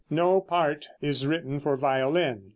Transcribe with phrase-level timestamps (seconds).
[0.09, 2.49] No part is written for violin.